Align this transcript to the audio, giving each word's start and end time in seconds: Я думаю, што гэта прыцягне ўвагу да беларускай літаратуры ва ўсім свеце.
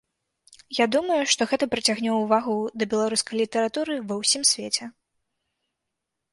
Я 0.77 0.85
думаю, 0.95 1.17
што 1.33 1.47
гэта 1.51 1.67
прыцягне 1.73 2.11
ўвагу 2.15 2.57
да 2.79 2.89
беларускай 2.95 3.35
літаратуры 3.43 4.01
ва 4.11 4.15
ўсім 4.25 4.43
свеце. 4.53 4.93